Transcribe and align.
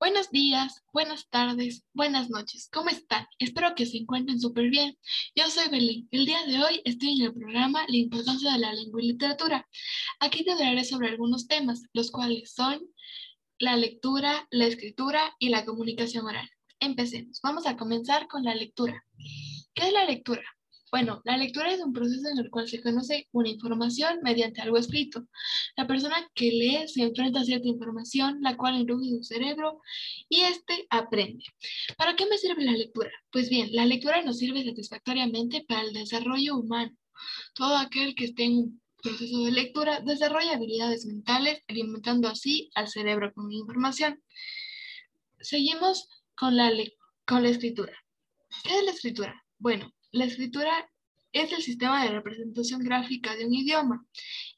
Buenos 0.00 0.30
días, 0.30 0.82
buenas 0.94 1.28
tardes, 1.28 1.84
buenas 1.92 2.30
noches. 2.30 2.70
¿Cómo 2.72 2.88
están? 2.88 3.26
Espero 3.38 3.74
que 3.74 3.84
se 3.84 3.98
encuentren 3.98 4.40
súper 4.40 4.70
bien. 4.70 4.96
Yo 5.34 5.44
soy 5.50 5.68
Belén. 5.68 6.08
El 6.10 6.24
día 6.24 6.42
de 6.46 6.62
hoy 6.62 6.80
estoy 6.86 7.20
en 7.20 7.26
el 7.26 7.34
programa 7.34 7.84
La 7.86 7.96
importancia 7.96 8.50
de 8.50 8.58
la 8.60 8.72
lengua 8.72 9.02
y 9.02 9.08
literatura. 9.08 9.68
Aquí 10.18 10.42
te 10.42 10.52
hablaré 10.52 10.84
sobre 10.84 11.08
algunos 11.08 11.46
temas, 11.48 11.82
los 11.92 12.10
cuales 12.10 12.52
son 12.54 12.80
la 13.58 13.76
lectura, 13.76 14.48
la 14.50 14.66
escritura 14.66 15.36
y 15.38 15.50
la 15.50 15.66
comunicación 15.66 16.26
oral. 16.26 16.48
Empecemos. 16.80 17.40
Vamos 17.42 17.66
a 17.66 17.76
comenzar 17.76 18.26
con 18.26 18.42
la 18.42 18.54
lectura. 18.54 19.04
¿Qué 19.74 19.88
es 19.88 19.92
la 19.92 20.06
lectura? 20.06 20.42
Bueno, 20.90 21.22
la 21.24 21.36
lectura 21.36 21.72
es 21.72 21.80
un 21.80 21.92
proceso 21.92 22.28
en 22.28 22.38
el 22.38 22.50
cual 22.50 22.68
se 22.68 22.82
conoce 22.82 23.28
una 23.32 23.48
información 23.48 24.18
mediante 24.22 24.60
algo 24.60 24.76
escrito. 24.76 25.24
La 25.76 25.86
persona 25.86 26.16
que 26.34 26.50
lee 26.50 26.88
se 26.88 27.02
enfrenta 27.02 27.40
a 27.40 27.44
cierta 27.44 27.68
información, 27.68 28.38
la 28.40 28.56
cual 28.56 28.76
induce 28.76 29.10
su 29.10 29.22
cerebro 29.22 29.80
y 30.28 30.40
éste 30.40 30.86
aprende. 30.90 31.44
¿Para 31.96 32.16
qué 32.16 32.26
me 32.26 32.38
sirve 32.38 32.64
la 32.64 32.72
lectura? 32.72 33.10
Pues 33.30 33.48
bien, 33.48 33.68
la 33.72 33.86
lectura 33.86 34.22
nos 34.22 34.38
sirve 34.38 34.64
satisfactoriamente 34.64 35.64
para 35.68 35.82
el 35.82 35.92
desarrollo 35.92 36.56
humano. 36.56 36.96
Todo 37.54 37.76
aquel 37.76 38.14
que 38.16 38.24
esté 38.24 38.44
en 38.44 38.56
un 38.56 38.82
proceso 39.00 39.44
de 39.44 39.52
lectura 39.52 40.00
desarrolla 40.00 40.54
habilidades 40.54 41.06
mentales, 41.06 41.62
alimentando 41.68 42.28
así 42.28 42.70
al 42.74 42.88
cerebro 42.88 43.32
con 43.32 43.52
información. 43.52 44.20
Seguimos 45.40 46.08
con 46.34 46.56
la, 46.56 46.72
con 47.26 47.44
la 47.44 47.50
escritura. 47.50 47.92
¿Qué 48.64 48.78
es 48.78 48.84
la 48.84 48.90
escritura? 48.90 49.44
Bueno, 49.58 49.92
la 50.12 50.24
escritura 50.24 50.90
es 51.32 51.52
el 51.52 51.62
sistema 51.62 52.02
de 52.02 52.10
representación 52.10 52.82
gráfica 52.82 53.36
de 53.36 53.46
un 53.46 53.54
idioma. 53.54 54.04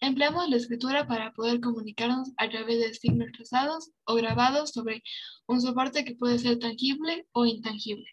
Empleamos 0.00 0.48
la 0.48 0.56
escritura 0.56 1.06
para 1.06 1.32
poder 1.34 1.60
comunicarnos 1.60 2.30
a 2.38 2.48
través 2.48 2.78
de 2.80 2.94
signos 2.94 3.30
trazados 3.32 3.90
o 4.04 4.14
grabados 4.14 4.70
sobre 4.70 5.02
un 5.46 5.60
soporte 5.60 6.04
que 6.04 6.14
puede 6.14 6.38
ser 6.38 6.58
tangible 6.58 7.26
o 7.32 7.44
intangible. 7.44 8.06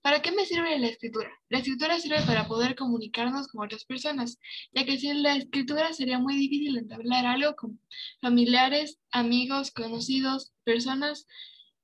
¿Para 0.00 0.22
qué 0.22 0.30
me 0.30 0.46
sirve 0.46 0.78
la 0.78 0.86
escritura? 0.86 1.28
La 1.48 1.58
escritura 1.58 1.98
sirve 1.98 2.22
para 2.22 2.46
poder 2.46 2.76
comunicarnos 2.76 3.48
con 3.48 3.64
otras 3.64 3.84
personas, 3.84 4.38
ya 4.72 4.84
que 4.84 4.96
sin 4.96 5.24
la 5.24 5.34
escritura 5.34 5.92
sería 5.92 6.20
muy 6.20 6.36
difícil 6.36 6.78
entablar 6.78 7.26
algo 7.26 7.56
con 7.56 7.80
familiares, 8.20 9.00
amigos, 9.10 9.72
conocidos, 9.72 10.52
personas 10.62 11.26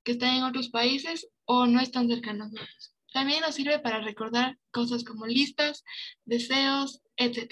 que 0.05 0.13
están 0.13 0.37
en 0.37 0.45
otros 0.45 0.69
países 0.69 1.29
o 1.45 1.67
no 1.67 1.81
están 1.81 2.09
cercanos 2.09 2.49
a 2.49 2.61
nosotros. 2.61 2.94
También 3.15 3.43
nos 3.43 3.55
sirve 3.55 3.79
para 3.79 4.01
recordar 4.01 4.59
cosas 4.73 5.05
como 5.05 5.25
listas, 5.25 5.85
deseos, 6.25 7.01
etc. 7.17 7.49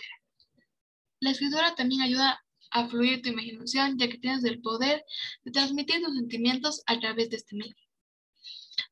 La 1.20 1.30
escritura 1.30 1.76
también 1.76 2.00
ayuda 2.00 2.44
a 2.72 2.88
fluir 2.88 3.22
tu 3.22 3.28
imaginación, 3.28 3.96
ya 3.96 4.08
que 4.08 4.18
tienes 4.18 4.42
el 4.42 4.60
poder 4.60 5.04
de 5.44 5.52
transmitir 5.52 6.02
tus 6.02 6.16
sentimientos 6.16 6.82
a 6.86 6.98
través 6.98 7.30
de 7.30 7.36
este 7.36 7.54
medio. 7.54 7.76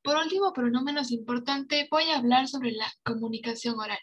Por 0.05 0.17
último, 0.17 0.53
pero 0.55 0.71
no 0.71 0.85
menos 0.85 1.11
importante, 1.11 1.89
voy 1.91 2.05
a 2.05 2.19
hablar 2.19 2.47
sobre 2.47 2.71
la 2.71 2.87
comunicación 3.03 3.77
oral. 3.81 3.99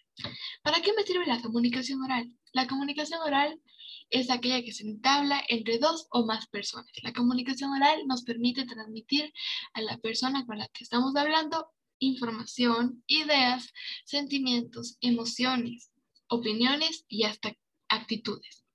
¿Para 0.61 0.81
qué 0.81 0.91
me 0.91 1.03
sirve 1.03 1.25
la 1.25 1.41
comunicación 1.41 2.01
oral? 2.03 2.29
La 2.51 2.67
comunicación 2.67 3.21
oral 3.21 3.61
es 4.09 4.29
aquella 4.29 4.61
que 4.61 4.73
se 4.73 4.83
entabla 4.83 5.41
entre 5.47 5.79
dos 5.79 6.07
o 6.11 6.25
más 6.25 6.47
personas. 6.47 6.91
La 7.01 7.13
comunicación 7.13 7.71
oral 7.71 8.05
nos 8.07 8.23
permite 8.23 8.65
transmitir 8.65 9.31
a 9.71 9.79
la 9.79 9.97
persona 9.99 10.45
con 10.45 10.57
la 10.57 10.67
que 10.67 10.83
estamos 10.83 11.15
hablando 11.15 11.71
información, 11.99 13.03
ideas, 13.07 13.73
sentimientos, 14.05 14.97
emociones, 15.01 15.91
opiniones 16.27 17.05
y 17.07 17.23
hasta 17.23 17.55
actitudes. 17.89 18.65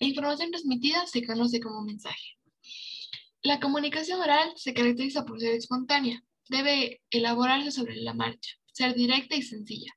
La 0.00 0.08
información 0.08 0.50
transmitida 0.50 1.06
se 1.06 1.24
conoce 1.24 1.60
como 1.60 1.82
mensaje. 1.82 2.36
La 3.42 3.60
comunicación 3.60 4.20
oral 4.20 4.52
se 4.56 4.74
caracteriza 4.74 5.24
por 5.24 5.40
ser 5.40 5.54
espontánea. 5.54 6.22
Debe 6.48 7.00
elaborarse 7.10 7.70
sobre 7.70 7.96
la 7.96 8.12
marcha, 8.12 8.58
ser 8.72 8.94
directa 8.94 9.36
y 9.36 9.42
sencilla. 9.42 9.92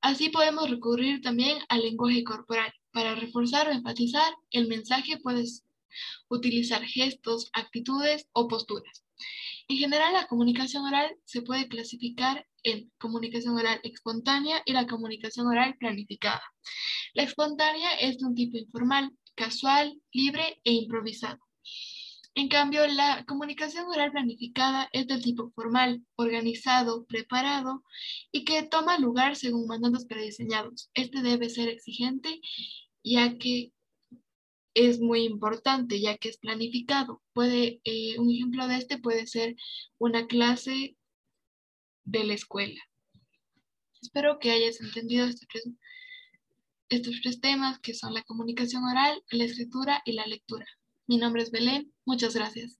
Así 0.00 0.28
podemos 0.28 0.70
recurrir 0.70 1.20
también 1.20 1.58
al 1.68 1.82
lenguaje 1.82 2.24
corporal. 2.24 2.72
Para 2.92 3.14
reforzar 3.14 3.68
o 3.68 3.72
enfatizar 3.72 4.32
el 4.50 4.68
mensaje 4.68 5.18
puedes 5.18 5.64
utilizar 6.28 6.82
gestos, 6.84 7.50
actitudes 7.52 8.26
o 8.32 8.48
posturas. 8.48 9.04
En 9.68 9.78
general, 9.78 10.12
la 10.12 10.28
comunicación 10.28 10.84
oral 10.84 11.16
se 11.24 11.42
puede 11.42 11.68
clasificar 11.68 12.46
en 12.62 12.92
comunicación 12.98 13.56
oral 13.56 13.80
espontánea 13.82 14.62
y 14.64 14.72
la 14.72 14.86
comunicación 14.86 15.48
oral 15.48 15.76
planificada. 15.78 16.42
La 17.14 17.24
espontánea 17.24 17.94
es 18.00 18.18
de 18.18 18.26
un 18.26 18.34
tipo 18.34 18.58
informal, 18.58 19.10
casual, 19.34 20.00
libre 20.12 20.60
e 20.62 20.72
improvisado. 20.72 21.38
En 22.34 22.48
cambio, 22.48 22.86
la 22.86 23.24
comunicación 23.26 23.86
oral 23.86 24.12
planificada 24.12 24.88
es 24.92 25.06
del 25.06 25.22
tipo 25.22 25.50
formal, 25.52 26.04
organizado, 26.16 27.06
preparado 27.06 27.82
y 28.30 28.44
que 28.44 28.62
toma 28.62 28.98
lugar 28.98 29.36
según 29.36 29.66
mandatos 29.66 30.04
prediseñados. 30.04 30.90
Este 30.94 31.22
debe 31.22 31.48
ser 31.48 31.68
exigente 31.68 32.40
ya 33.02 33.38
que 33.38 33.72
es 34.76 35.00
muy 35.00 35.24
importante 35.24 36.00
ya 36.00 36.18
que 36.18 36.28
es 36.28 36.36
planificado. 36.36 37.22
Puede, 37.32 37.80
eh, 37.84 38.18
un 38.18 38.30
ejemplo 38.30 38.68
de 38.68 38.76
este 38.76 38.98
puede 38.98 39.26
ser 39.26 39.56
una 39.98 40.26
clase 40.26 40.96
de 42.04 42.24
la 42.24 42.34
escuela. 42.34 42.80
Espero 44.02 44.38
que 44.38 44.50
hayas 44.50 44.80
entendido 44.82 45.26
estos 45.26 45.48
tres, 45.48 45.68
estos 46.90 47.20
tres 47.22 47.40
temas 47.40 47.80
que 47.80 47.94
son 47.94 48.12
la 48.12 48.22
comunicación 48.24 48.84
oral, 48.84 49.24
la 49.30 49.44
escritura 49.44 50.02
y 50.04 50.12
la 50.12 50.26
lectura. 50.26 50.66
Mi 51.06 51.16
nombre 51.16 51.42
es 51.42 51.50
Belén. 51.50 51.90
Muchas 52.04 52.34
gracias. 52.34 52.78